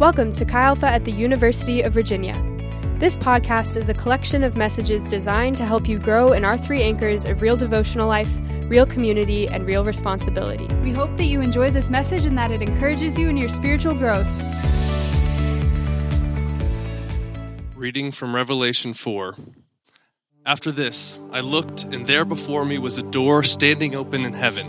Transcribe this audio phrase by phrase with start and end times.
[0.00, 2.34] Welcome to Chi Alpha at the University of Virginia.
[2.98, 6.82] This podcast is a collection of messages designed to help you grow in our three
[6.82, 10.66] anchors of real devotional life, real community, and real responsibility.
[10.82, 13.94] We hope that you enjoy this message and that it encourages you in your spiritual
[13.94, 14.26] growth.
[17.76, 19.36] Reading from Revelation 4.
[20.44, 24.66] After this, I looked, and there before me was a door standing open in heaven.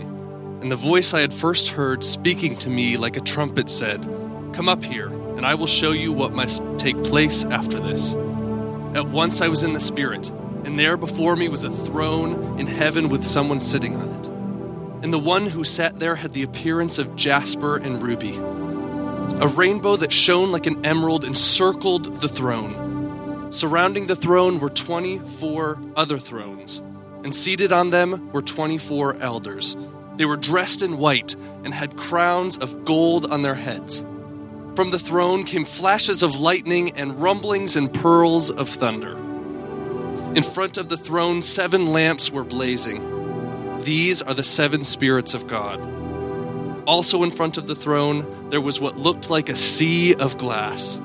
[0.62, 4.08] And the voice I had first heard speaking to me like a trumpet said,
[4.52, 8.14] Come up here, and I will show you what must take place after this.
[8.94, 10.30] At once I was in the Spirit,
[10.64, 14.26] and there before me was a throne in heaven with someone sitting on it.
[15.04, 18.36] And the one who sat there had the appearance of jasper and ruby.
[19.38, 23.52] A rainbow that shone like an emerald encircled the throne.
[23.52, 26.82] Surrounding the throne were 24 other thrones,
[27.22, 29.76] and seated on them were 24 elders.
[30.16, 34.04] They were dressed in white and had crowns of gold on their heads.
[34.76, 39.16] From the throne came flashes of lightning and rumblings and pearls of thunder.
[40.34, 43.80] In front of the throne, seven lamps were blazing.
[43.84, 45.80] These are the seven spirits of God.
[46.86, 51.00] Also, in front of the throne, there was what looked like a sea of glass,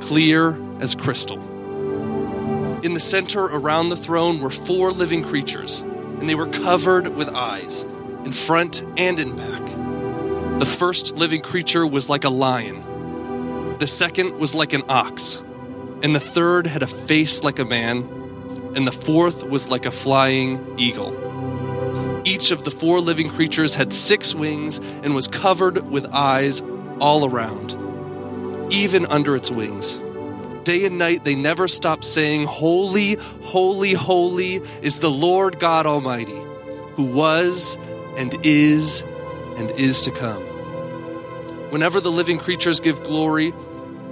[0.00, 1.40] clear as crystal.
[2.84, 7.30] In the center around the throne were four living creatures, and they were covered with
[7.30, 7.84] eyes,
[8.26, 10.58] in front and in back.
[10.58, 12.84] The first living creature was like a lion
[13.84, 15.44] the second was like an ox,
[16.02, 17.98] and the third had a face like a man,
[18.74, 21.12] and the fourth was like a flying eagle.
[22.24, 26.62] Each of the four living creatures had six wings and was covered with eyes
[26.98, 27.76] all around,
[28.72, 30.00] even under its wings.
[30.64, 36.40] Day and night they never stopped saying, Holy, holy, holy is the Lord God Almighty,
[36.94, 37.76] who was
[38.16, 39.02] and is
[39.58, 40.42] and is to come.
[41.70, 43.52] Whenever the living creatures give glory,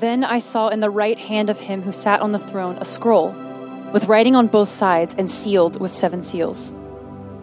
[0.00, 2.86] Then I saw in the right hand of him who sat on the throne a
[2.86, 3.32] scroll
[3.92, 6.70] with writing on both sides and sealed with seven seals.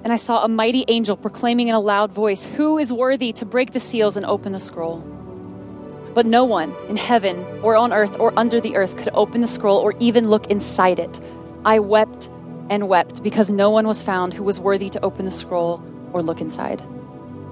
[0.03, 3.45] And I saw a mighty angel proclaiming in a loud voice, Who is worthy to
[3.45, 5.01] break the seals and open the scroll?
[6.15, 9.47] But no one in heaven or on earth or under the earth could open the
[9.47, 11.21] scroll or even look inside it.
[11.63, 12.27] I wept
[12.71, 15.79] and wept because no one was found who was worthy to open the scroll
[16.11, 16.81] or look inside.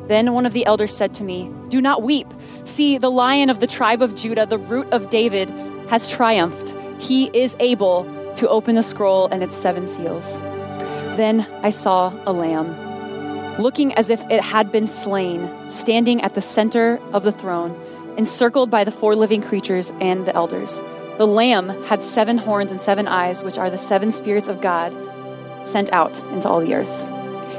[0.07, 2.27] Then one of the elders said to me, Do not weep.
[2.63, 5.49] See, the lion of the tribe of Judah, the root of David,
[5.89, 6.73] has triumphed.
[6.99, 8.03] He is able
[8.35, 10.35] to open the scroll and its seven seals.
[11.17, 16.41] Then I saw a lamb, looking as if it had been slain, standing at the
[16.41, 17.79] center of the throne,
[18.17, 20.81] encircled by the four living creatures and the elders.
[21.17, 24.93] The lamb had seven horns and seven eyes, which are the seven spirits of God
[25.67, 27.14] sent out into all the earth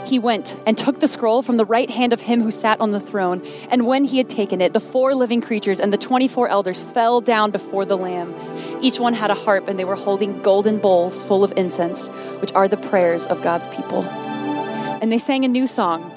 [0.07, 2.91] he went and took the scroll from the right hand of him who sat on
[2.91, 3.45] the throne.
[3.71, 7.21] And when he had taken it, the four living creatures and the 24 elders fell
[7.21, 8.35] down before the Lamb.
[8.83, 12.09] Each one had a harp, and they were holding golden bowls full of incense,
[12.41, 14.05] which are the prayers of God's people.
[14.05, 16.11] And they sang a new song,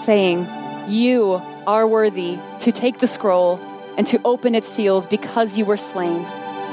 [0.00, 0.46] saying,
[0.88, 3.58] You are worthy to take the scroll
[3.96, 6.24] and to open its seals because you were slain.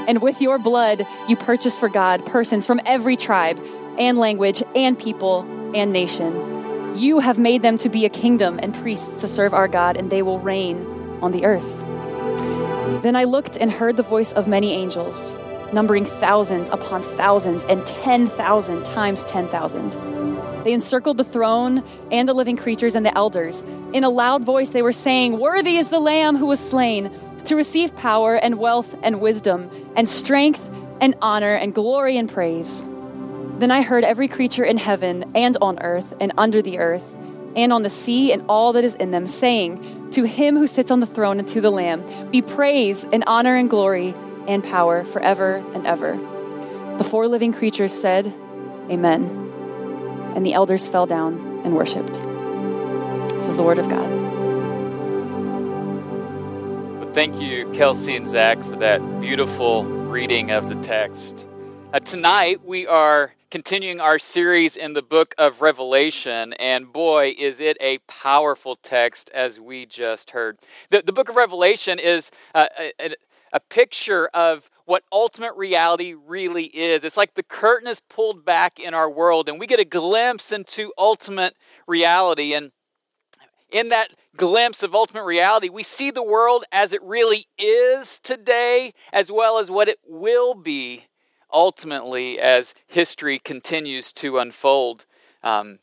[0.08, 3.60] And with your blood, you purchased for God persons from every tribe
[3.98, 5.42] and language and people
[5.74, 6.96] and nation.
[6.96, 10.10] You have made them to be a kingdom and priests to serve our God, and
[10.10, 10.86] they will reign
[11.20, 11.84] on the earth.
[13.02, 15.36] Then I looked and heard the voice of many angels,
[15.72, 20.64] numbering thousands upon thousands and 10,000 times 10,000.
[20.64, 23.62] They encircled the throne and the living creatures and the elders.
[23.92, 27.10] In a loud voice, they were saying, Worthy is the Lamb who was slain
[27.44, 30.60] to receive power and wealth and wisdom and strength
[31.00, 32.84] and honor and glory and praise.
[33.58, 37.04] Then I heard every creature in heaven and on earth and under the earth
[37.56, 40.92] and on the sea and all that is in them, saying, To him who sits
[40.92, 44.14] on the throne and to the Lamb, be praise and honor and glory
[44.46, 46.16] and power forever and ever.
[46.98, 48.32] The four living creatures said,
[48.90, 49.24] Amen.
[50.36, 52.14] And the elders fell down and worshiped.
[53.32, 54.06] This is the word of God.
[57.12, 61.48] Thank you, Kelsey and Zach, for that beautiful reading of the text.
[61.90, 67.60] Uh, tonight, we are continuing our series in the book of Revelation, and boy, is
[67.60, 70.58] it a powerful text as we just heard.
[70.90, 72.66] The, the book of Revelation is uh,
[73.00, 73.14] a,
[73.54, 77.04] a picture of what ultimate reality really is.
[77.04, 80.52] It's like the curtain is pulled back in our world and we get a glimpse
[80.52, 81.54] into ultimate
[81.86, 82.52] reality.
[82.52, 82.70] And
[83.70, 88.92] in that glimpse of ultimate reality, we see the world as it really is today,
[89.10, 91.06] as well as what it will be
[91.52, 95.06] ultimately as history continues to unfold
[95.42, 95.78] um,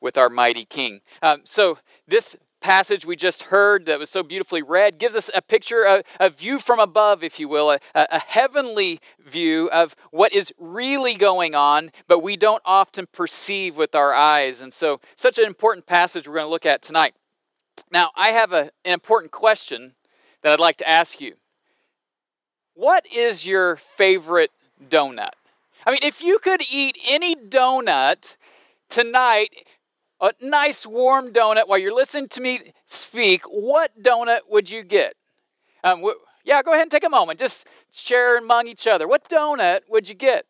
[0.00, 1.00] with our mighty King.
[1.22, 5.42] Um, so, this passage we just heard that was so beautifully read gives us a
[5.42, 10.32] picture, a, a view from above, if you will, a, a, heavenly view of what
[10.32, 14.62] is really going on, but we don't often perceive with our eyes.
[14.62, 17.14] And so, such an important passage we're going to look at tonight.
[17.90, 19.94] Now, I have a, an important question
[20.40, 21.34] that I'd like to ask you.
[22.72, 24.50] What is your favorite
[24.82, 25.34] donut?
[25.86, 28.36] I mean, if you could eat any donut
[28.88, 29.50] tonight,
[30.20, 35.14] a nice warm donut while you're listening to me speak, what donut would you get?
[35.82, 36.02] Um,
[36.44, 37.38] yeah, go ahead and take a moment.
[37.38, 39.06] Just share among each other.
[39.06, 40.46] What donut would you get?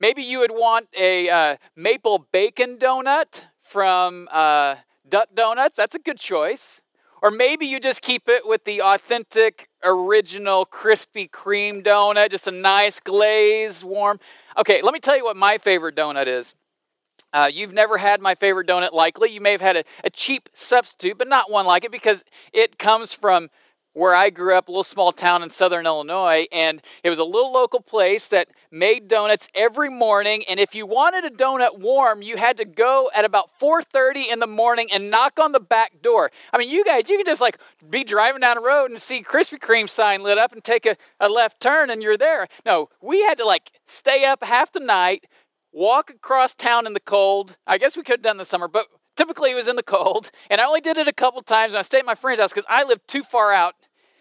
[0.00, 4.76] Maybe you would want a uh, maple bacon donut from uh,
[5.08, 5.76] Duck Donuts.
[5.76, 6.81] That's a good choice.
[7.22, 12.50] Or maybe you just keep it with the authentic, original Krispy Kreme donut, just a
[12.50, 14.18] nice glaze, warm.
[14.58, 16.56] Okay, let me tell you what my favorite donut is.
[17.32, 19.30] Uh, you've never had my favorite donut, likely.
[19.30, 22.76] You may have had a, a cheap substitute, but not one like it because it
[22.76, 23.50] comes from
[23.92, 27.24] where I grew up, a little small town in southern Illinois, and it was a
[27.24, 30.42] little local place that made donuts every morning.
[30.48, 34.38] And if you wanted a donut warm, you had to go at about 4:30 in
[34.38, 36.30] the morning and knock on the back door.
[36.52, 37.58] I mean, you guys, you can just like
[37.88, 40.96] be driving down the road and see Krispy Kreme sign lit up and take a,
[41.20, 42.48] a left turn and you're there.
[42.64, 45.26] No, we had to like stay up half the night,
[45.72, 47.56] walk across town in the cold.
[47.66, 48.86] I guess we could have done the summer, but
[49.22, 50.32] typically it was in the cold.
[50.50, 52.52] And I only did it a couple times when I stayed at my friend's house
[52.52, 53.74] because I lived too far out.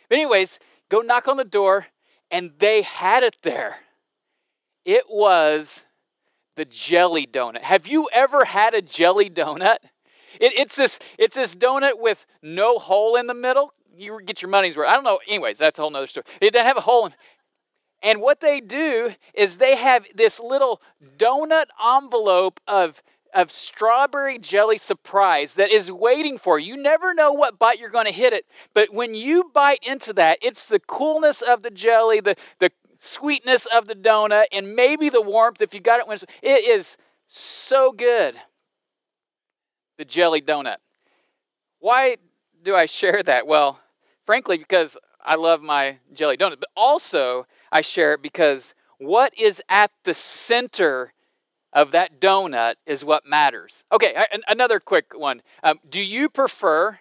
[0.08, 0.60] But anyways,
[0.90, 1.88] go knock on the door,
[2.30, 3.78] and they had it there.
[4.86, 5.86] It was
[6.56, 7.62] the jelly donut.
[7.64, 9.78] Have you ever had a jelly donut?
[10.40, 13.74] It, it's this it's this donut with no hole in the middle.
[13.98, 14.88] You get your money's worth.
[14.88, 15.20] I don't know.
[15.28, 16.26] Anyways, that's a whole nother story.
[16.40, 17.14] It doesn't have a hole in.
[18.04, 20.82] And what they do is they have this little
[21.18, 23.02] donut envelope of
[23.34, 26.76] of strawberry jelly surprise that is waiting for you.
[26.76, 30.14] You never know what bite you're going to hit it, but when you bite into
[30.14, 35.10] that, it's the coolness of the jelly, the, the sweetness of the donut, and maybe
[35.10, 36.98] the warmth if you got it when it is
[37.28, 38.36] so good.
[39.98, 40.78] The jelly donut.
[41.80, 42.18] Why
[42.64, 43.48] do I share that?
[43.48, 43.80] Well,
[44.26, 49.62] frankly, because I love my jelly donut, but also I share it because what is
[49.68, 51.14] at the center
[51.74, 53.84] of that donut is what matters.
[53.92, 54.16] Okay,
[54.48, 55.42] another quick one.
[55.64, 57.00] Um, do you prefer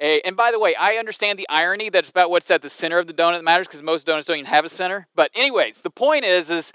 [0.00, 2.70] a, and by the way, I understand the irony that it's about what's at the
[2.70, 5.06] center of the donut that matters because most donuts don't even have a center.
[5.14, 6.72] But anyways, the point is, is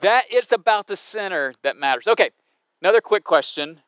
[0.00, 2.06] that it's about the center that matters.
[2.06, 2.30] Okay,
[2.80, 3.80] another quick question.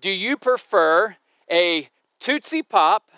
[0.00, 1.16] Do you prefer
[1.50, 1.88] a
[2.20, 3.10] Tootsie Pop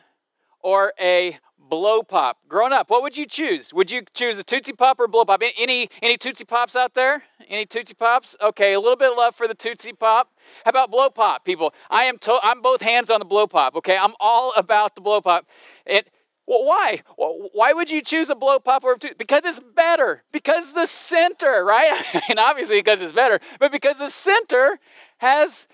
[0.61, 2.39] or a blow pop.
[2.49, 3.73] Growing up, what would you choose?
[3.73, 5.43] Would you choose a Tootsie Pop or blow pop?
[5.59, 7.25] Any any Tootsie Pops out there?
[7.49, 8.37] Any Tootsie Pops?
[8.41, 10.33] Okay, a little bit of love for the Tootsie Pop.
[10.65, 11.75] How about blow pop, people?
[11.91, 13.77] I am to- I'm both hands on the blow pop.
[13.77, 15.47] Okay, I'm all about the blow pop.
[15.85, 16.09] It
[16.47, 17.03] well, why?
[17.17, 19.17] Why would you choose a blow pop or a Tootsie?
[19.19, 20.23] Because it's better.
[20.33, 22.01] Because the center, right?
[22.29, 24.79] and obviously because it's better, but because the center
[25.19, 25.67] has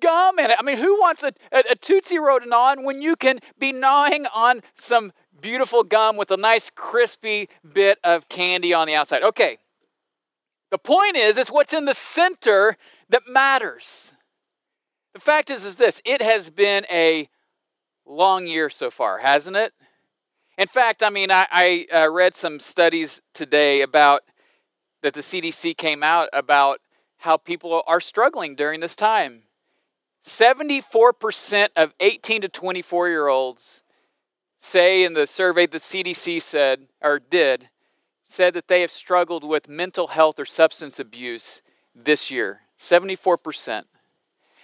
[0.00, 0.56] gum in it.
[0.58, 4.26] I mean, who wants a, a, a Tootsie Roll on when you can be gnawing
[4.34, 9.22] on some beautiful gum with a nice crispy bit of candy on the outside.
[9.22, 9.58] Okay.
[10.70, 12.76] The point is, it's what's in the center
[13.08, 14.12] that matters.
[15.14, 17.28] The fact is, is this it has been a
[18.06, 19.72] long year so far, hasn't it?
[20.56, 24.22] In fact, I mean, I, I uh, read some studies today about
[25.02, 26.80] that the CDC came out about
[27.18, 29.44] how people are struggling during this time.
[30.24, 33.82] 74% of 18 to 24 year olds
[34.60, 37.70] say in the survey the CDC said, or did,
[38.28, 41.62] said that they have struggled with mental health or substance abuse
[41.94, 43.84] this year 74%.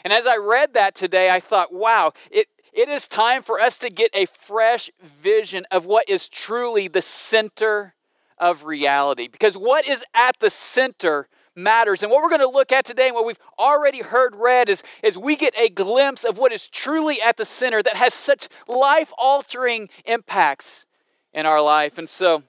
[0.05, 3.77] And as I read that today, I thought, wow, it, it is time for us
[3.79, 7.95] to get a fresh vision of what is truly the center
[8.39, 9.29] of reality.
[9.29, 12.03] Because what is at the center matters.
[12.03, 14.83] And what we're going to look at today and what we've already heard read is,
[15.03, 18.49] is we get a glimpse of what is truly at the center that has such
[18.69, 20.85] life altering impacts
[21.33, 21.99] in our life.
[21.99, 22.43] And so,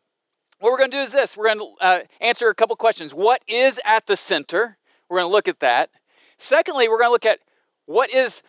[0.60, 3.14] what we're going to do is this we're going to uh, answer a couple questions.
[3.14, 4.78] What is at the center?
[5.08, 5.92] We're going to look at that.
[6.38, 7.40] Secondly, we're going to look at
[7.86, 8.42] what is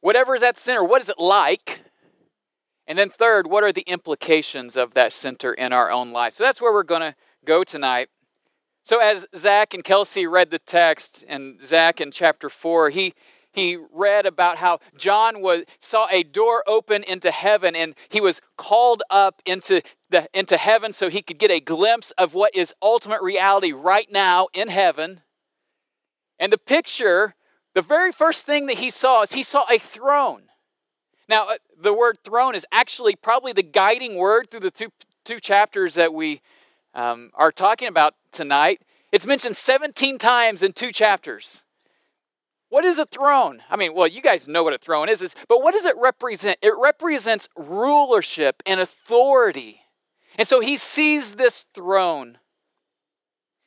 [0.00, 1.80] whatever is at the center, what is it like?
[2.86, 6.34] And then, third, what are the implications of that center in our own life?
[6.34, 7.14] So that's where we're going to
[7.44, 8.08] go tonight.
[8.90, 13.14] So, as Zach and Kelsey read the text, and Zach in chapter 4, he,
[13.52, 18.40] he read about how John was, saw a door open into heaven and he was
[18.56, 22.74] called up into, the, into heaven so he could get a glimpse of what is
[22.82, 25.20] ultimate reality right now in heaven.
[26.40, 27.36] And the picture,
[27.76, 30.46] the very first thing that he saw is he saw a throne.
[31.28, 34.88] Now, uh, the word throne is actually probably the guiding word through the two,
[35.24, 36.40] two chapters that we
[36.92, 38.82] um, are talking about tonight.
[39.12, 41.62] It's mentioned 17 times in two chapters.
[42.68, 43.62] What is a throne?
[43.68, 46.58] I mean, well, you guys know what a throne is, but what does it represent?
[46.62, 49.80] It represents rulership and authority.
[50.38, 52.38] And so he sees this throne.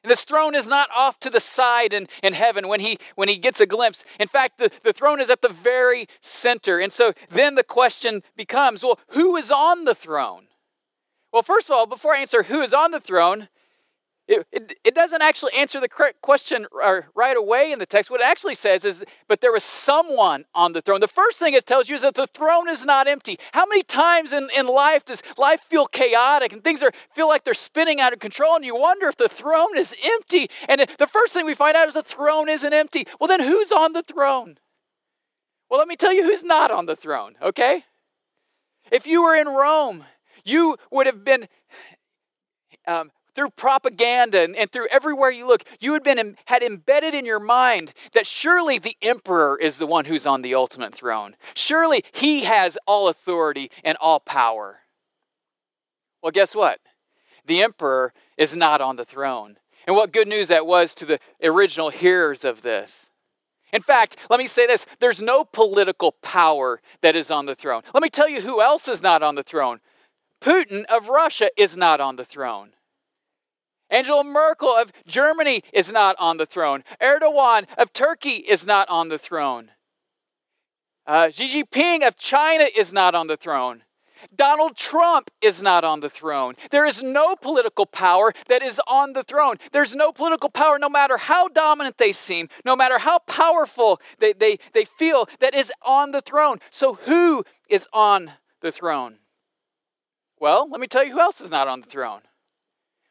[0.03, 3.29] And this throne is not off to the side in, in heaven when he when
[3.29, 4.03] he gets a glimpse.
[4.20, 6.79] In fact, the, the throne is at the very center.
[6.79, 10.48] And so then the question becomes, well, who is on the throne?
[11.32, 13.48] Well, first of all, before I answer who is on the throne,
[14.27, 18.10] it, it, it, doesn't actually answer the correct question right away in the text.
[18.10, 21.01] What it actually says is, but there was someone on the throne.
[21.01, 23.38] The first thing it tells you is that the throne is not empty.
[23.51, 27.44] How many times in, in life does life feel chaotic and things are feel like
[27.44, 30.50] they're spinning out of control and you wonder if the throne is empty?
[30.70, 33.06] And the first thing we find out is the throne isn't empty.
[33.20, 34.58] Well, then who's on the throne?
[35.70, 37.84] Well, let me tell you who's not on the throne, okay?
[38.89, 40.06] If you were in Rome,
[40.46, 41.48] you would have been
[42.88, 47.25] um, through propaganda and, and, through everywhere you look, you had been had embedded in
[47.25, 51.36] your mind that surely the emperor is the one who's on the ultimate throne.
[51.54, 54.80] Surely he has all authority and all power.
[56.22, 56.80] Well, guess what?
[57.46, 59.58] The emperor is not on the throne.
[59.86, 63.08] And what good news that was to the original hearers of this.
[63.74, 67.82] In fact, let me say this there's no political power that is on the throne.
[67.94, 69.80] Let me tell you who else is not on the throne.
[70.40, 72.72] Putin of Russia is not on the throne.
[73.90, 76.84] Angela Merkel of Germany is not on the throne.
[77.02, 79.72] Erdogan of Turkey is not on the throne.
[81.06, 83.84] Uh, Xi Jinping of China is not on the throne.
[84.34, 86.56] Donald Trump is not on the throne.
[86.72, 89.58] There is no political power that is on the throne.
[89.72, 94.34] There's no political power, no matter how dominant they seem, no matter how powerful they,
[94.34, 96.60] they, they feel, that is on the throne.
[96.70, 99.18] So, who is on the throne?
[100.40, 102.22] Well, let me tell you who else is not on the throne.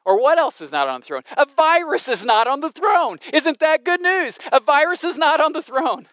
[0.05, 1.23] Or what else is not on the throne?
[1.37, 3.19] A virus is not on the throne.
[3.33, 4.39] Isn't that good news?
[4.51, 6.09] A virus is not on the throne.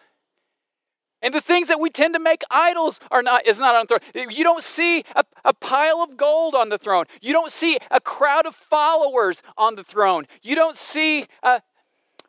[1.22, 3.98] And the things that we tend to make idols are not is not on the
[3.98, 4.30] throne.
[4.30, 7.04] You don't see a, a pile of gold on the throne.
[7.20, 10.26] You don't see a crowd of followers on the throne.
[10.40, 11.60] You don't see uh,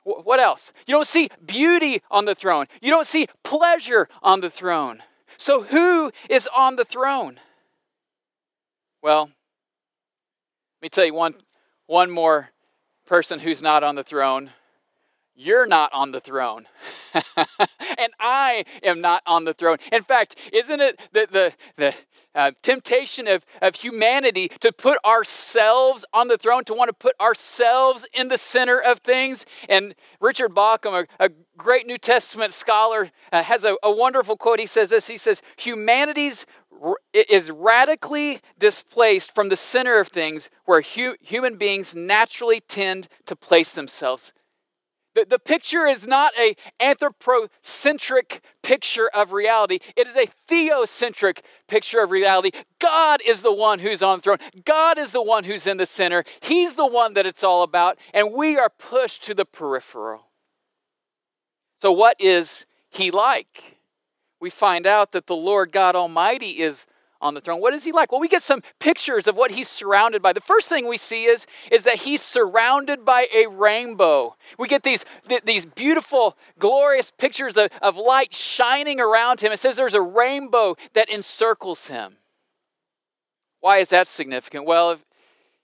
[0.04, 0.74] what else?
[0.88, 2.66] You don't see beauty on the throne.
[2.82, 5.04] You don't see pleasure on the throne.
[5.38, 7.40] So who is on the throne?
[9.02, 11.36] Well, let me tell you one
[11.92, 12.52] one more
[13.06, 14.52] person who's not on the throne.
[15.36, 16.66] You're not on the throne.
[17.14, 19.76] and I am not on the throne.
[19.92, 21.94] In fact, isn't it the, the, the
[22.34, 27.14] uh, temptation of, of humanity to put ourselves on the throne, to want to put
[27.20, 29.46] ourselves in the center of things?
[29.68, 34.62] And Richard Bauckham, a, a great New Testament scholar, uh, has a, a wonderful quote.
[34.62, 36.46] He says this He says, Humanity's
[37.14, 43.36] is radically displaced from the center of things where hu- human beings naturally tend to
[43.36, 44.34] place themselves.
[45.14, 49.80] The, the picture is not a anthropocentric picture of reality.
[49.98, 52.52] It is a theocentric picture of reality.
[52.80, 54.38] God is the one who's on the throne.
[54.64, 56.24] God is the one who's in the center.
[56.40, 60.28] He's the one that it's all about, and we are pushed to the peripheral.
[61.82, 63.81] So, what is he like?
[64.42, 66.86] We find out that the Lord God Almighty is
[67.22, 67.62] on the throne.
[67.62, 68.12] What is he like?
[68.12, 70.34] Well, we get some pictures of what he's surrounded by.
[70.34, 74.36] The first thing we see is, is that he's surrounded by a rainbow.
[74.58, 79.52] We get these, th- these beautiful, glorious pictures of, of light shining around him.
[79.52, 82.18] It says there's a rainbow that encircles him.
[83.60, 84.66] Why is that significant?
[84.66, 85.06] Well, if,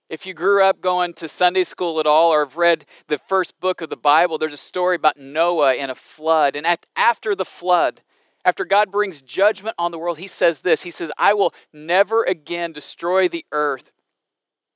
[0.10, 3.60] if you grew up going to Sunday school at all or have read the first
[3.60, 6.55] book of the Bible, there's a story about Noah and a flood.
[6.55, 8.03] And at, after the flood,
[8.48, 12.24] after God brings judgment on the world, he says this He says, I will never
[12.24, 13.92] again destroy the earth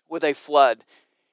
[0.10, 0.84] with a flood.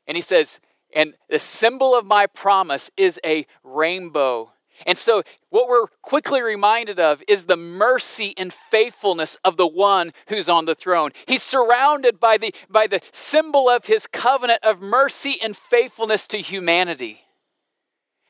[0.06, 0.60] And he says,
[0.94, 4.52] and the symbol of my promise is a rainbow.
[4.86, 10.12] And so, what we're quickly reminded of is the mercy and faithfulness of the one
[10.28, 11.10] who's on the throne.
[11.26, 16.38] He's surrounded by the, by the symbol of his covenant of mercy and faithfulness to
[16.38, 17.22] humanity.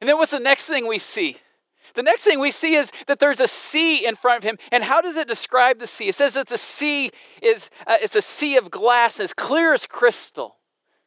[0.00, 1.37] And then, what's the next thing we see?
[1.95, 4.59] The next thing we see is that there's a sea in front of him.
[4.73, 6.09] And how does it describe the sea?
[6.09, 7.11] It says that the sea
[7.42, 10.57] is uh, it's a sea of glass, as clear as crystal.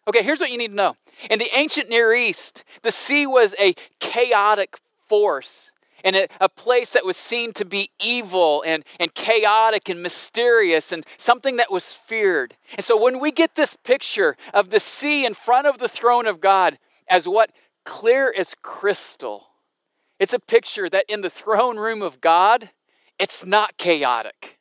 [0.08, 0.96] Okay, here's what you need to know.
[1.30, 5.72] In the ancient Near East, the sea was a chaotic force
[6.04, 10.92] and a, a, place that was seen to be evil and, and chaotic and mysterious
[10.92, 12.56] and something that was feared.
[12.76, 16.26] And so when we get this picture of the sea in front of the throne
[16.26, 17.52] of God as what
[17.86, 19.51] clear as crystal,
[20.22, 22.70] it's a picture that in the throne room of God,
[23.18, 24.60] it's not chaotic.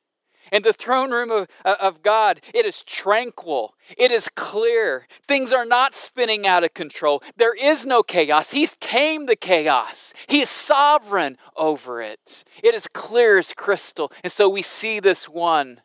[0.50, 3.74] In the throne room of, uh, of God, it is tranquil.
[3.98, 5.06] It is clear.
[5.28, 7.22] Things are not spinning out of control.
[7.36, 8.52] There is no chaos.
[8.52, 10.14] He's tamed the chaos.
[10.28, 12.42] He is sovereign over it.
[12.64, 14.10] It is clear as crystal.
[14.24, 15.82] And so we see this one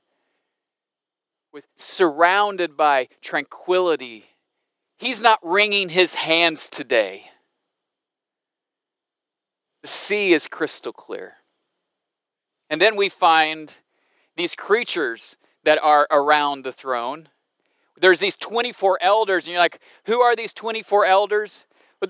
[1.52, 4.24] with surrounded by tranquility.
[4.98, 7.26] He's not wringing his hands today.
[9.86, 11.36] Sea is crystal clear.
[12.70, 13.78] And then we find
[14.36, 17.30] these creatures that are around the throne.
[18.00, 21.66] There's these 24 elders, and you're like, who are these 24 elders?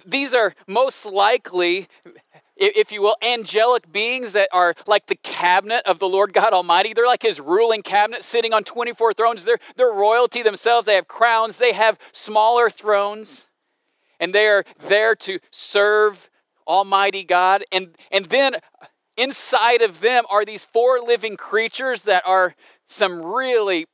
[0.06, 1.88] These are most likely,
[2.58, 6.94] if you will, angelic beings that are like the cabinet of the Lord God Almighty.
[6.94, 9.46] They're like his ruling cabinet sitting on 24 thrones.
[9.46, 10.86] They're, they're royalty themselves.
[10.86, 13.48] They have crowns, they have smaller thrones,
[14.20, 16.30] and they are there to serve
[16.68, 17.64] Almighty God.
[17.72, 18.56] And, and then
[19.18, 22.56] Inside of them are these four living creatures that are
[22.88, 23.88] some really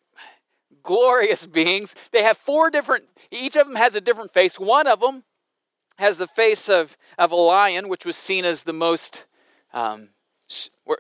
[0.82, 1.94] glorious beings.
[2.12, 4.60] They have four different, each of them has a different face.
[4.60, 5.24] One of them
[5.98, 9.26] has the face of, of a lion, which was seen as the most,
[9.74, 10.10] um,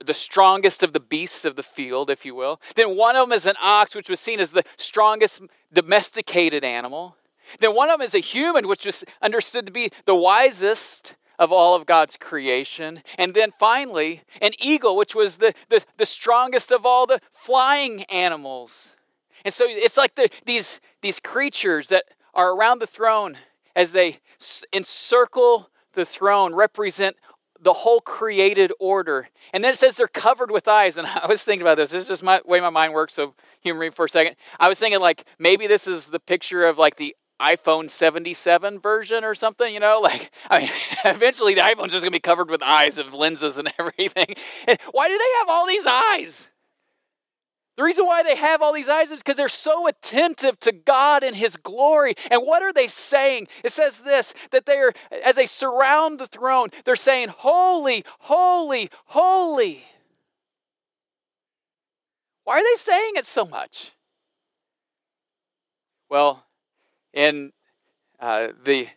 [0.06, 2.62] the strongest of the beasts of the field, if you will.
[2.76, 5.42] Then one of them is an ox, which was seen as the strongest
[5.74, 7.16] domesticated animal.
[7.60, 11.52] Then one of them is a human, which was understood to be the wisest of
[11.52, 13.02] all of God's creation.
[13.18, 18.04] And then finally, an eagle, which was the, the, the strongest of all the flying
[18.04, 18.90] animals.
[19.44, 22.04] And so it's like the, these, these creatures that
[22.36, 23.40] are around the throne
[23.76, 24.20] as they
[24.72, 27.18] encircle the throne represent
[27.60, 29.30] the whole created order.
[29.52, 30.96] And then it says they're covered with eyes.
[30.96, 31.90] And I was thinking about this.
[31.90, 34.36] This is just my way my mind works, so humor me for a second.
[34.60, 39.24] I was thinking like maybe this is the picture of like the iPhone 77 version
[39.24, 40.00] or something, you know?
[40.12, 40.70] Like, I mean,
[41.06, 44.36] eventually the iPhone's just gonna be covered with eyes and lenses and everything.
[44.92, 46.50] why do they have all these eyes?
[47.78, 51.24] The reason why they have all these eyes is because they're so attentive to God
[51.24, 52.16] and His glory.
[52.30, 53.48] And what are they saying?
[53.64, 54.94] It says this that they are,
[55.26, 59.84] as they surround the throne, they're saying, Holy, holy, holy.
[62.44, 63.94] Why are they saying it so much?
[66.10, 66.44] Well,
[67.14, 67.52] in
[68.20, 68.88] uh, the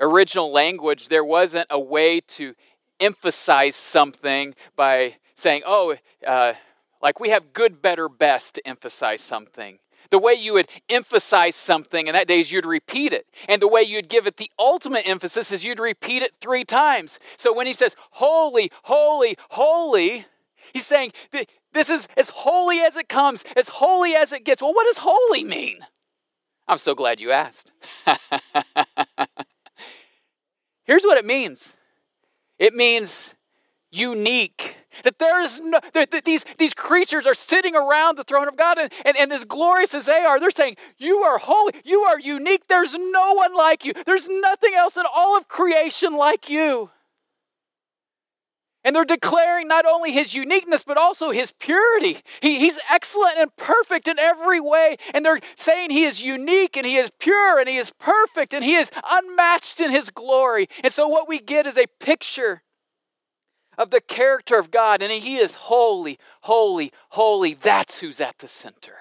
[0.00, 2.54] original language, there wasn't a way to
[3.00, 6.54] emphasize something by saying, oh, uh,
[7.02, 9.78] like we have good, better, best to emphasize something.
[10.10, 13.26] The way you would emphasize something in that day is you'd repeat it.
[13.48, 17.18] And the way you'd give it the ultimate emphasis is you'd repeat it three times.
[17.36, 20.26] So when he says, holy, holy, holy,
[20.72, 21.12] he's saying,
[21.72, 24.62] this is as holy as it comes, as holy as it gets.
[24.62, 25.80] Well, what does holy mean?
[26.68, 27.70] I'm so glad you asked.
[30.84, 31.74] Here's what it means
[32.58, 33.34] it means
[33.90, 34.76] unique.
[35.04, 38.78] That there is no, that, these, these creatures are sitting around the throne of God,
[38.78, 42.18] and, and, and as glorious as they are, they're saying, You are holy, you are
[42.18, 46.90] unique, there's no one like you, there's nothing else in all of creation like you.
[48.86, 52.20] And they're declaring not only his uniqueness, but also his purity.
[52.40, 54.96] He, he's excellent and perfect in every way.
[55.12, 58.62] And they're saying he is unique and he is pure and he is perfect and
[58.62, 60.68] he is unmatched in his glory.
[60.84, 62.62] And so, what we get is a picture
[63.76, 65.02] of the character of God.
[65.02, 67.54] And he is holy, holy, holy.
[67.54, 68.94] That's who's at the center.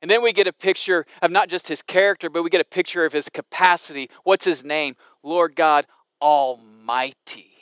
[0.00, 2.64] And then we get a picture of not just his character, but we get a
[2.64, 4.08] picture of his capacity.
[4.22, 4.94] What's his name?
[5.24, 5.86] Lord God
[6.22, 7.57] Almighty.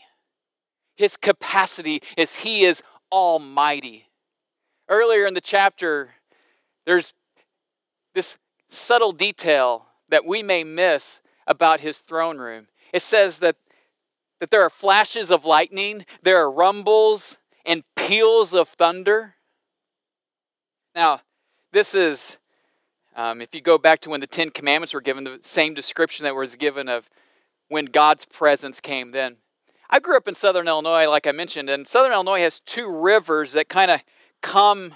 [0.96, 2.82] His capacity is He is
[3.12, 4.06] almighty.
[4.88, 6.10] Earlier in the chapter,
[6.84, 7.12] there's
[8.14, 12.68] this subtle detail that we may miss about His throne room.
[12.92, 13.56] It says that,
[14.40, 19.34] that there are flashes of lightning, there are rumbles and peals of thunder.
[20.94, 21.20] Now,
[21.72, 22.38] this is,
[23.14, 26.24] um, if you go back to when the Ten Commandments were given, the same description
[26.24, 27.10] that was given of
[27.68, 29.36] when God's presence came then.
[29.88, 33.52] I grew up in southern Illinois, like I mentioned, and southern Illinois has two rivers
[33.52, 34.00] that kind of
[34.42, 34.94] come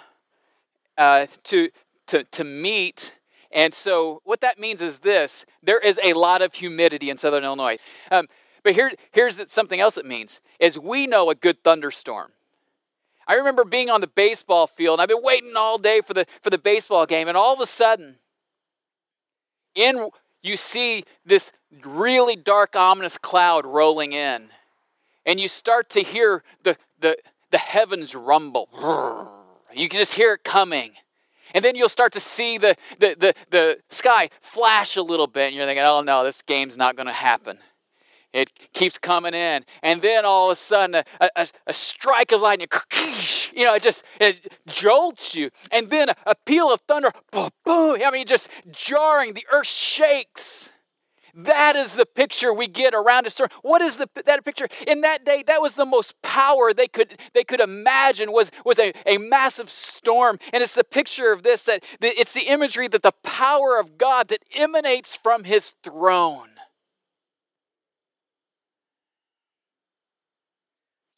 [0.99, 1.71] uh, to,
[2.09, 3.17] to, to meet.
[3.53, 7.45] And so, what that means is this there is a lot of humidity in southern
[7.45, 7.79] Illinois.
[8.11, 8.27] Um,
[8.63, 12.33] But here, here's something else it means is we know a good thunderstorm.
[13.27, 16.27] I remember being on the baseball field, and I've been waiting all day for the,
[16.43, 18.17] for the baseball game, and all of a sudden,
[19.75, 20.11] in
[20.43, 21.53] you see this
[21.85, 24.49] really dark, ominous cloud rolling in,
[25.27, 27.17] and you start to hear the, the,
[27.51, 28.69] the heavens rumble.
[29.75, 30.93] You can just hear it coming.
[31.55, 35.49] And then you'll start to see the, the, the, the sky flash a little bit,
[35.49, 37.59] and you're thinking, oh no, this game's not going to happen.
[38.33, 39.65] It keeps coming in.
[39.83, 42.69] And then all of a sudden, a, a, a strike of lightning,
[43.55, 45.51] you know, it just it jolts you.
[45.73, 47.99] And then a, a peal of thunder, boom, boom.
[48.05, 49.35] I mean, just jarring.
[49.35, 50.71] The earth shakes.
[51.35, 53.51] That is the picture we get around a storm.
[53.63, 54.69] What is the, that picture?
[54.87, 58.79] In that day, that was the most power they could, they could imagine was, was
[58.79, 60.39] a, a massive storm.
[60.53, 64.29] And it's the picture of this, that it's the imagery that the power of God
[64.29, 66.49] that emanates from his throne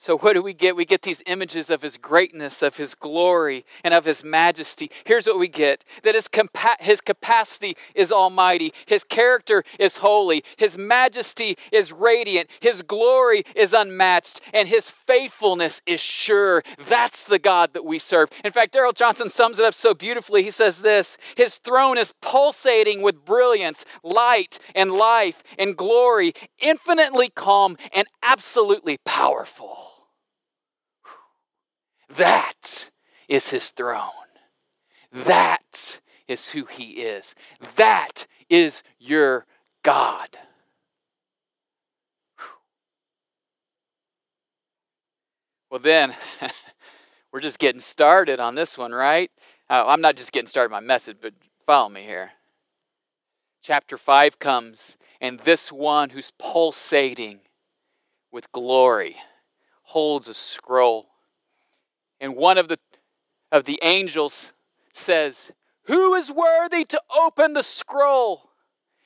[0.03, 0.75] So, what do we get?
[0.75, 4.91] We get these images of his greatness, of his glory, and of his majesty.
[5.05, 10.43] Here's what we get that his, compa- his capacity is almighty, his character is holy,
[10.57, 16.65] his majesty is radiant, his glory is unmatched, and his faithfulness is sure.
[16.89, 18.31] That's the God that we serve.
[18.45, 20.43] In fact, Darrell Johnson sums it up so beautifully.
[20.43, 27.29] He says this His throne is pulsating with brilliance, light, and life, and glory, infinitely
[27.29, 29.92] calm, and absolutely powerful.
[32.17, 32.91] That
[33.29, 34.11] is his throne.
[35.11, 37.35] That is who he is.
[37.77, 39.47] That is your
[39.83, 40.39] God.
[45.71, 46.15] Well, then,
[47.33, 49.31] we're just getting started on this one, right?
[49.71, 51.33] Uh, I'm not just getting started my message, but
[51.67, 52.33] follow me here.
[53.63, 57.41] Chapter 5 comes, and this one who's pulsating
[58.31, 59.17] with glory
[59.85, 61.12] holds a scroll
[62.23, 62.79] and one of the
[63.51, 64.55] of the angels
[64.95, 68.51] says, "Who is worthy to open the scroll?"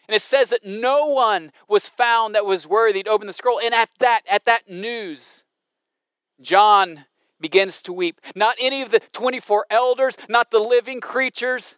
[0.07, 3.59] And it says that no one was found that was worthy to open the scroll.
[3.59, 5.43] And at that at that news,
[6.41, 7.07] John
[7.41, 8.21] begins to weep.
[8.37, 11.77] Not any of the 24 elders, not the living creatures.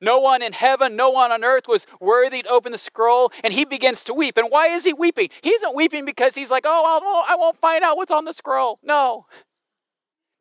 [0.00, 3.54] No one in heaven, no one on earth was worthy to open the scroll, and
[3.54, 4.36] he begins to weep.
[4.36, 5.28] And why is he weeping?
[5.42, 8.80] He isn't weeping because he's like, oh, I won't find out what's on the scroll.
[8.82, 9.26] No.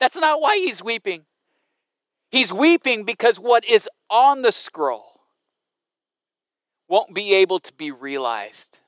[0.02, 1.26] That's not why he's weeping.
[2.32, 5.22] He's weeping because what is on the scroll
[6.90, 8.80] won't be able to be realized.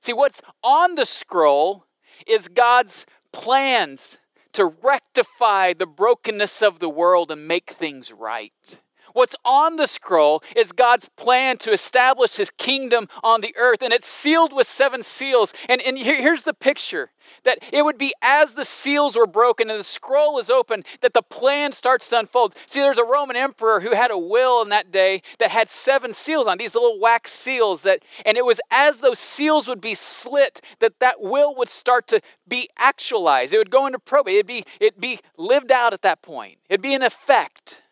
[0.00, 1.86] See, what's on the scroll
[2.26, 4.18] is God's plans
[4.54, 8.80] to rectify the brokenness of the world and make things right.
[9.12, 13.92] What's on the scroll is God's plan to establish his kingdom on the earth, and
[13.92, 15.52] it's sealed with seven seals.
[15.68, 17.10] And, and here's the picture
[17.44, 21.14] that it would be as the seals were broken and the scroll is opened that
[21.14, 22.54] the plan starts to unfold.
[22.66, 26.14] See, there's a Roman emperor who had a will in that day that had seven
[26.14, 29.94] seals on these little wax seals that and it was as those seals would be
[29.94, 33.54] slit that that will would start to be actualized.
[33.54, 34.34] It would go into probate.
[34.34, 36.58] It'd be it'd be lived out at that point.
[36.68, 37.82] It'd be an effect.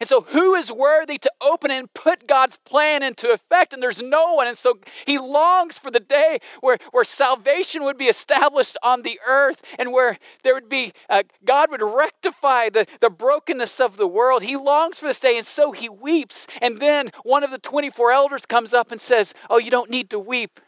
[0.00, 3.74] And so, who is worthy to open and put God's plan into effect?
[3.74, 4.48] And there's no one.
[4.48, 9.20] And so, he longs for the day where, where salvation would be established on the
[9.28, 14.06] earth and where there would be, uh, God would rectify the, the brokenness of the
[14.06, 14.42] world.
[14.42, 15.36] He longs for this day.
[15.36, 16.46] And so, he weeps.
[16.62, 20.08] And then one of the 24 elders comes up and says, Oh, you don't need
[20.10, 20.60] to weep.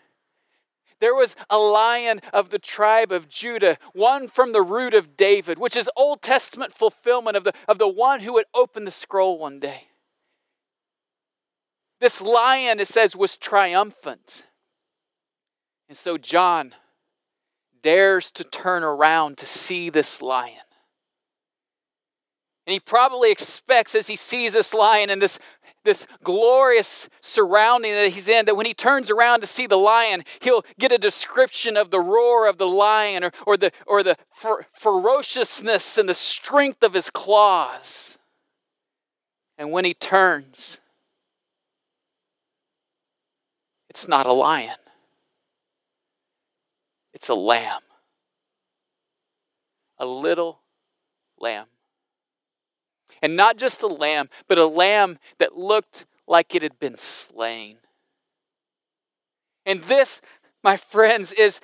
[1.03, 5.59] There was a lion of the tribe of Judah, one from the root of David,
[5.59, 9.37] which is Old Testament fulfillment of the, of the one who would open the scroll
[9.37, 9.89] one day.
[12.01, 14.45] This lion, it says, was triumphant.
[15.89, 16.73] And so John
[17.83, 20.63] dares to turn around to see this lion.
[22.65, 25.41] And he probably expects as he sees this lion and this
[25.85, 30.23] this glorious surrounding that he's in that when he turns around to see the lion,
[30.41, 34.17] he'll get a description of the roar of the lion or, or the, or the
[34.33, 38.19] fer- ferociousness and the strength of his claws.
[39.59, 40.79] And when he turns,
[43.89, 44.77] it's not a lion,
[47.13, 47.83] it's a lamb.
[49.99, 50.59] A little
[51.39, 51.67] lamb.
[53.23, 57.79] And not just a lamb, but a lamb that looked like it had been slain.
[59.65, 60.21] And this,
[60.63, 61.61] my friends, is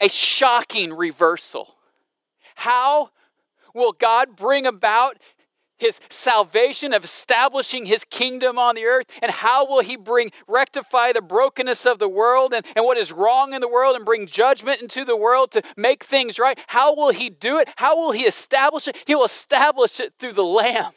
[0.00, 1.74] a shocking reversal.
[2.56, 3.10] How
[3.74, 5.18] will God bring about
[5.84, 9.06] his salvation, of establishing his kingdom on the earth?
[9.22, 13.12] And how will he bring, rectify the brokenness of the world and, and what is
[13.12, 16.58] wrong in the world and bring judgment into the world to make things right?
[16.68, 17.68] How will he do it?
[17.76, 18.96] How will he establish it?
[19.06, 20.92] He'll establish it through the Lamb.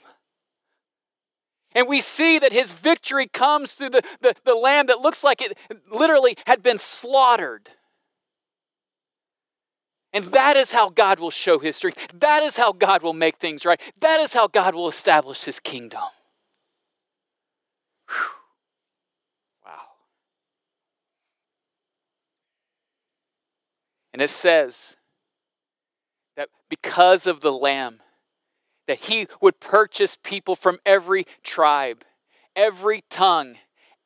[1.76, 5.42] And we see that his victory comes through the, the, the lamb that looks like
[5.42, 5.56] it
[5.92, 7.70] literally had been slaughtered.
[10.14, 12.08] And that is how God will show his strength.
[12.20, 13.80] That is how God will make things right.
[14.00, 16.02] That is how God will establish his kingdom.
[18.08, 18.16] Whew.
[19.66, 19.82] Wow.
[24.14, 24.96] And it says
[26.36, 28.00] that because of the Lamb,
[28.88, 32.06] that he would purchase people from every tribe,
[32.56, 33.58] every tongue,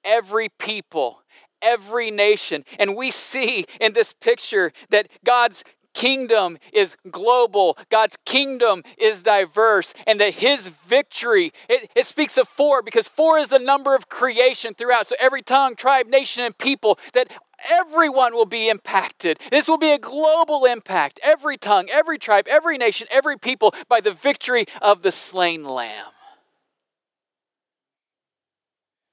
[0.03, 1.21] every people,
[1.61, 2.65] every nation.
[2.79, 9.93] And we see in this picture that God's kingdom is global, God's kingdom is diverse,
[10.07, 14.09] and that his victory, it, it, speaks of four because four is the number of
[14.09, 15.07] creation throughout.
[15.07, 17.31] So every tongue, tribe, nation, and people, that
[17.69, 19.39] everyone will be impacted.
[19.49, 21.19] This will be a global impact.
[21.23, 26.05] Every tongue, every tribe, every nation, every people by the victory of the slain lamb.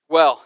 [0.09, 0.45] Well,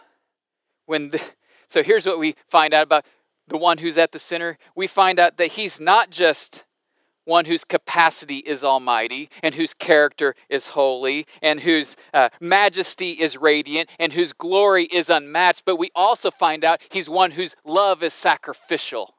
[0.85, 1.21] when the,
[1.67, 3.05] so here's what we find out about
[3.47, 4.57] the one who's at the center.
[4.75, 6.63] We find out that he's not just
[7.25, 13.37] one whose capacity is almighty, and whose character is holy, and whose uh, majesty is
[13.37, 15.63] radiant, and whose glory is unmatched.
[15.65, 19.15] But we also find out he's one whose love is sacrificial.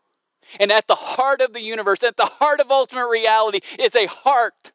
[0.60, 4.06] And at the heart of the universe, at the heart of ultimate reality, is a
[4.06, 4.72] heart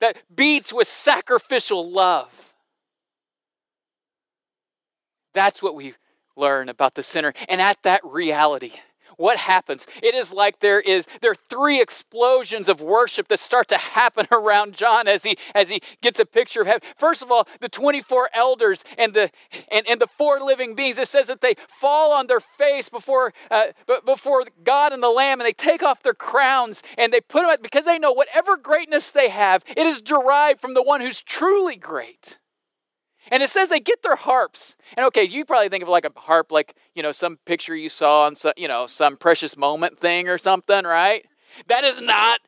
[0.00, 2.54] that beats with sacrificial love.
[5.34, 5.94] That's what we
[6.40, 7.32] learn about the sinner.
[7.48, 8.72] And at that reality,
[9.20, 9.86] what happens?
[10.02, 14.26] It is like there is there are three explosions of worship that start to happen
[14.32, 16.80] around John as he as he gets a picture of heaven.
[16.96, 19.30] First of all, the 24 elders and the
[19.70, 20.96] and, and the four living beings.
[20.96, 23.66] It says that they fall on their face before uh,
[24.06, 27.56] before God and the Lamb, and they take off their crowns and they put them
[27.60, 31.76] because they know whatever greatness they have, it is derived from the one who's truly
[31.76, 32.38] great.
[33.30, 34.76] And it says they get their harps.
[34.96, 37.88] And okay, you probably think of like a harp, like, you know, some picture you
[37.88, 41.24] saw on some, you know, some precious moment thing or something, right?
[41.68, 42.40] That is not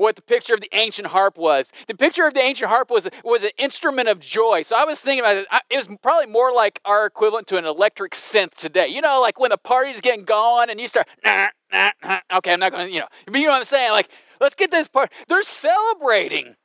[0.00, 1.70] what the picture of the ancient harp was.
[1.86, 4.62] The picture of the ancient harp was, was an instrument of joy.
[4.62, 5.46] So I was thinking about it.
[5.68, 8.88] It was probably more like our equivalent to an electric synth today.
[8.88, 12.20] You know, like when the party's getting going and you start, nah, nah, nah.
[12.38, 13.92] okay, I'm not going to, you know, but you know what I'm saying?
[13.92, 14.08] Like,
[14.40, 15.12] let's get this part.
[15.28, 16.56] They're celebrating.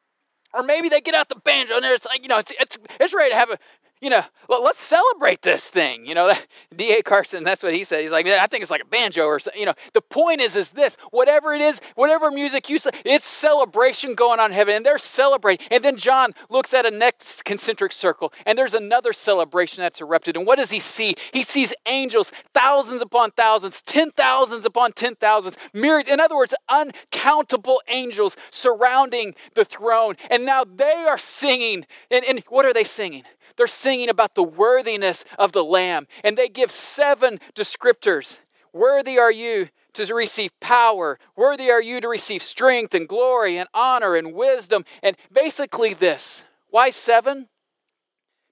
[0.56, 3.13] Or maybe they get out the banjo and it's like, you know, it's, it's, it's
[3.13, 3.60] ready to have a,
[4.02, 6.06] you know, let's celebrate this thing.
[6.06, 6.34] You know,
[6.76, 7.02] D.A.
[7.02, 8.02] Carson, that's what he said.
[8.02, 9.60] He's like, I think it's like a banjo or something.
[9.60, 13.26] You know, the point is, is this, whatever it is, whatever music you say, it's
[13.26, 15.66] celebration going on in heaven and they're celebrating.
[15.72, 20.36] And then John looks at a next concentric circle and there's another celebration that's erupted.
[20.36, 21.16] And what does he see?
[21.32, 26.54] He sees angels, thousands upon thousands, ten thousands upon ten thousands, myriads, in other words,
[26.68, 30.16] uncountable angels surrounding the throne.
[30.30, 31.86] And now they are singing.
[32.12, 33.24] And, and what are they singing?
[33.58, 38.39] They're singing about the worthiness of the Lamb, and they give seven descriptors.
[38.74, 41.18] Worthy are you to receive power.
[41.36, 44.84] Worthy are you to receive strength and glory and honor and wisdom.
[45.02, 46.44] And basically, this.
[46.70, 47.48] Why seven?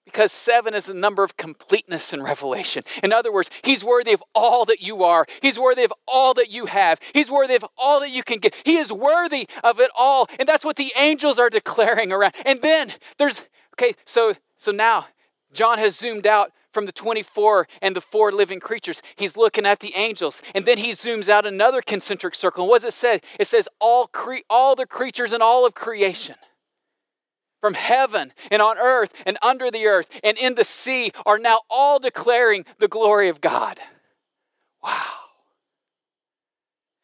[0.06, 2.84] Because seven is the number of completeness in Revelation.
[3.04, 5.26] In other words, He's worthy of all that you are.
[5.42, 7.00] He's worthy of all that you have.
[7.14, 8.56] He's worthy of all that you can get.
[8.66, 10.28] He is worthy of it all.
[10.40, 12.34] And that's what the angels are declaring around.
[12.46, 15.08] And then there's, okay, so so now,
[15.52, 19.02] John has zoomed out from the 24 and the four living creatures.
[19.18, 20.42] He's looking at the angels.
[20.56, 22.64] And then he zooms out another concentric circle.
[22.64, 23.20] And what does it say?
[23.38, 26.36] It says, all, cre- all the creatures and all of creation
[27.60, 31.60] from heaven and on earth and under the earth and in the sea are now
[31.70, 33.82] all declaring the glory of God.
[34.82, 35.23] Wow.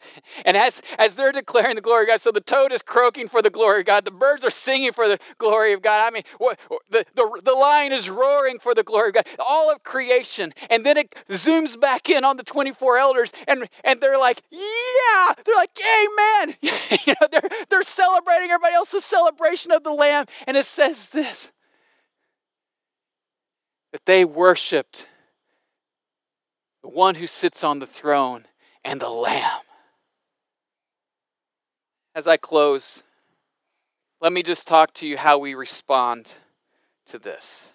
[0.46, 3.42] And as, as they're declaring the glory of God, so the toad is croaking for
[3.42, 6.06] the glory of God, the birds are singing for the glory of God.
[6.06, 6.60] I mean, what,
[6.90, 10.54] the, the, the lion is roaring for the glory of God, all of creation.
[10.70, 15.34] And then it zooms back in on the 24 elders, and, and they're like, yeah,
[15.46, 16.56] they're like, amen.
[16.62, 20.26] you know, they're, they're celebrating everybody else's celebration of the Lamb.
[20.48, 21.52] And it says this
[23.92, 25.08] that they worshiped
[26.82, 28.46] the one who sits on the throne
[28.84, 29.62] and the Lamb.
[32.16, 33.04] As I close,
[34.20, 36.38] let me just talk to you how we respond
[37.06, 37.72] to this.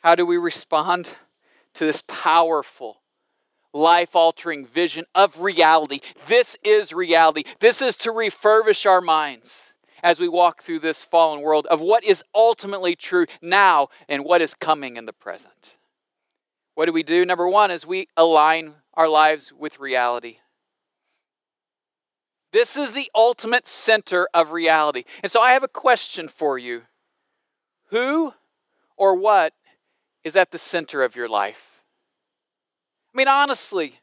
[0.00, 1.16] How do we respond
[1.74, 3.02] to this powerful,
[3.72, 6.00] life altering vision of reality?
[6.26, 7.44] This is reality.
[7.60, 12.04] This is to refurbish our minds as we walk through this fallen world of what
[12.04, 15.76] is ultimately true now and what is coming in the present.
[16.74, 17.24] What do we do?
[17.24, 20.38] Number one is we align our lives with reality.
[22.52, 25.04] This is the ultimate center of reality.
[25.22, 26.82] And so I have a question for you
[27.86, 28.34] Who
[28.96, 29.54] or what
[30.22, 31.82] is at the center of your life?
[33.14, 34.00] I mean, honestly,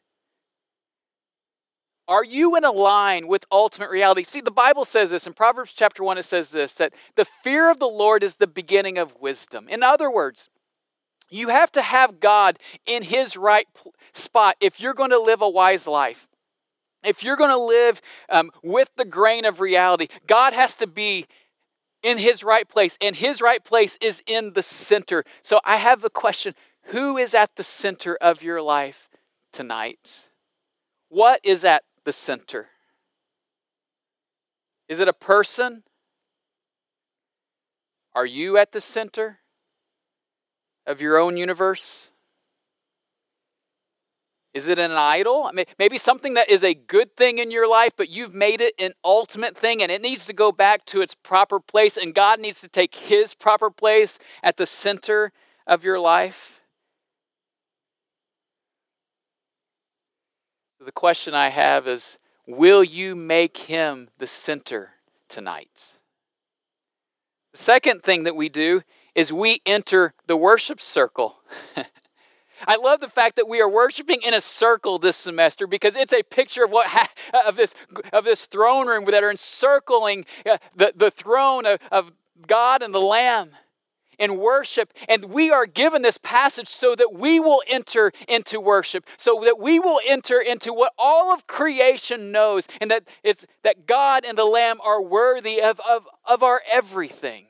[2.07, 4.23] are you in a line with ultimate reality?
[4.23, 7.69] See, the Bible says this in Proverbs chapter 1, it says this that the fear
[7.69, 9.69] of the Lord is the beginning of wisdom.
[9.69, 10.49] In other words,
[11.29, 12.57] you have to have God
[12.87, 13.67] in his right
[14.11, 16.27] spot if you're going to live a wise life.
[17.03, 21.25] If you're going to live um, with the grain of reality, God has to be
[22.01, 25.23] in his right place, and his right place is in the center.
[25.41, 29.09] So I have a question Who is at the center of your life
[29.51, 30.29] tonight?
[31.09, 32.69] What is at the center?
[34.87, 35.83] Is it a person?
[38.13, 39.39] Are you at the center
[40.85, 42.11] of your own universe?
[44.53, 45.43] Is it an idol?
[45.43, 48.61] I mean, Maybe something that is a good thing in your life, but you've made
[48.61, 52.15] it an ultimate thing and it needs to go back to its proper place, and
[52.15, 55.31] God needs to take His proper place at the center
[55.67, 56.61] of your life?
[60.83, 64.93] The question I have is Will you make Him the center
[65.27, 65.99] tonight?
[67.51, 68.81] The second thing that we do
[69.13, 71.37] is we enter the worship circle.
[72.67, 76.13] I love the fact that we are worshiping in a circle this semester because it's
[76.13, 77.11] a picture of what ha-
[77.47, 77.73] of this
[78.13, 82.11] of this throne room that are encircling uh, the, the throne of, of
[82.47, 83.51] God and the Lamb
[84.19, 84.93] in worship.
[85.07, 89.57] And we are given this passage so that we will enter into worship, so that
[89.57, 94.37] we will enter into what all of creation knows, and that it's that God and
[94.37, 97.48] the Lamb are worthy of, of, of our everything.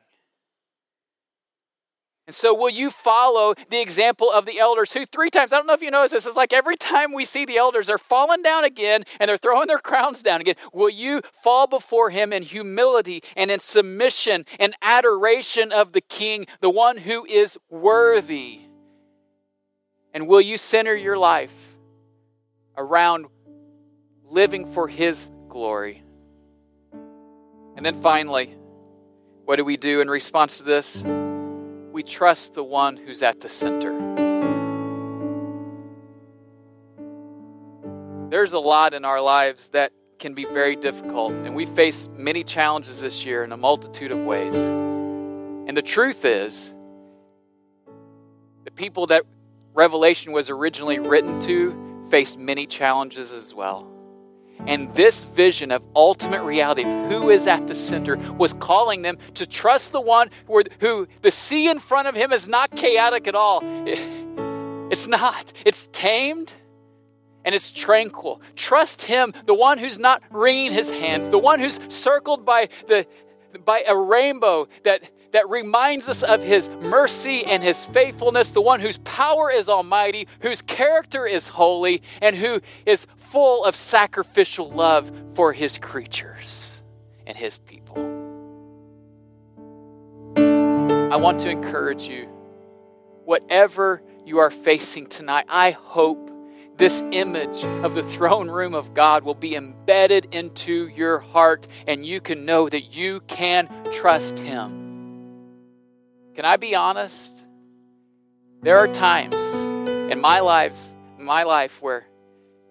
[2.30, 5.66] And so, will you follow the example of the elders who, three times, I don't
[5.66, 8.44] know if you notice this, is like every time we see the elders, they're falling
[8.44, 10.54] down again and they're throwing their crowns down again.
[10.72, 16.46] Will you fall before him in humility and in submission and adoration of the king,
[16.62, 18.60] the one who is worthy?
[20.14, 21.56] And will you center your life
[22.78, 23.26] around
[24.24, 26.04] living for his glory?
[27.76, 28.56] And then finally,
[29.46, 31.04] what do we do in response to this?
[32.00, 33.92] We trust the one who's at the center.
[38.30, 42.46] There's a lot in our lives that can be very difficult, and we face many
[42.46, 44.56] challenges this year in a multitude of ways.
[44.56, 46.74] And the truth is,
[48.64, 49.24] the people that
[49.74, 53.92] Revelation was originally written to faced many challenges as well.
[54.70, 59.48] And this vision of ultimate reality, who is at the center, was calling them to
[59.48, 63.34] trust the one who, who the sea in front of him is not chaotic at
[63.34, 63.62] all.
[64.92, 65.52] It's not.
[65.66, 66.54] It's tamed
[67.44, 68.42] and it's tranquil.
[68.56, 73.08] Trust him, the one who's not wringing his hands, the one who's circled by the
[73.66, 75.02] by a rainbow that
[75.32, 80.28] that reminds us of his mercy and his faithfulness, the one whose power is almighty,
[80.42, 86.82] whose character is holy, and who is full of sacrificial love for his creatures
[87.28, 87.98] and his people.
[91.12, 92.28] I want to encourage you,
[93.26, 96.30] whatever you are facing tonight, I hope
[96.78, 102.06] this image of the throne room of God will be embedded into your heart and
[102.06, 104.79] you can know that you can trust Him.
[106.40, 107.44] Can I be honest?
[108.62, 109.36] There are times
[110.10, 112.08] in my lives, in my life where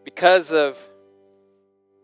[0.06, 0.78] because of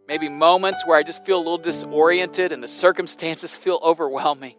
[0.06, 4.56] maybe moments where I just feel a little disoriented and the circumstances feel overwhelming,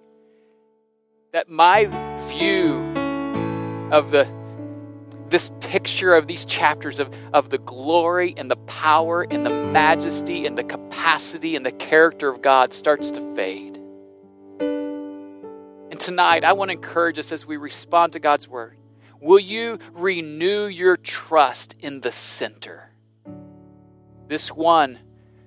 [1.31, 1.85] that my
[2.27, 2.77] view
[3.91, 4.27] of the
[5.29, 10.47] this picture of these chapters of, of the glory and the power and the majesty
[10.47, 13.74] and the capacity and the character of God starts to fade.
[16.05, 18.77] Tonight, I want to encourage us as we respond to God's word.
[19.19, 22.91] Will you renew your trust in the center?
[24.27, 24.99] This one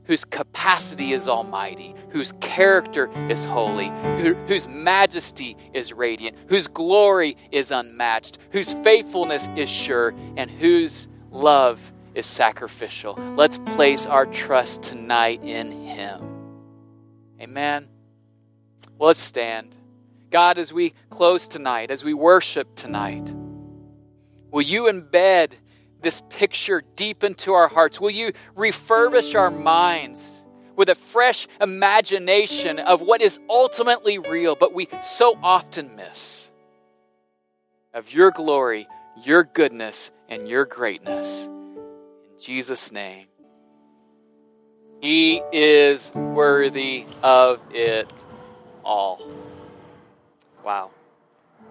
[0.06, 3.86] whose capacity is almighty, whose character is holy,
[4.20, 11.06] who, whose majesty is radiant, whose glory is unmatched, whose faithfulness is sure, and whose
[11.30, 13.14] love is sacrificial.
[13.36, 16.20] Let's place our trust tonight in Him.
[17.40, 17.88] Amen.
[18.98, 19.77] Well, let's stand.
[20.30, 23.32] God, as we close tonight, as we worship tonight,
[24.50, 25.52] will you embed
[26.00, 28.00] this picture deep into our hearts?
[28.00, 30.38] Will you refurbish our minds?
[30.78, 36.52] with a fresh imagination of what is ultimately real, but we so often miss
[37.92, 38.86] of your glory,
[39.24, 41.46] your goodness, and your greatness.
[41.46, 43.26] In Jesus' name.
[45.00, 48.08] He is worthy of it
[48.84, 49.20] all.
[50.68, 50.90] Wow.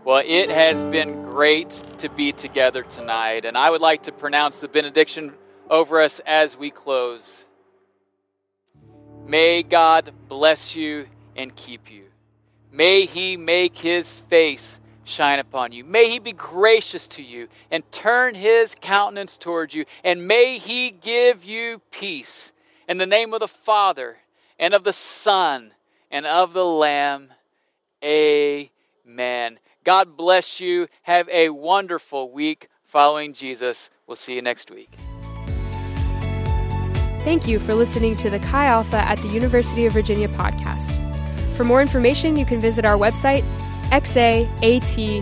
[0.06, 4.60] Well, it has been great to be together tonight, and I would like to pronounce
[4.60, 5.36] the benediction
[5.70, 7.46] over us as we close.
[9.28, 12.06] May God bless you and keep you.
[12.72, 15.84] May He make His face shine upon you.
[15.84, 20.90] May He be gracious to you and turn His countenance towards you, and may He
[20.90, 22.52] give you peace.
[22.90, 24.18] In the name of the Father,
[24.58, 25.74] and of the Son,
[26.10, 27.30] and of the Lamb.
[28.04, 28.70] Amen.
[29.84, 30.88] God bless you.
[31.04, 33.90] Have a wonderful week following Jesus.
[34.06, 34.98] We'll see you next week.
[37.22, 40.94] Thank you for listening to the Chi Alpha at the University of Virginia podcast.
[41.56, 43.44] For more information, you can visit our website,
[43.90, 45.18] xaatuva.com.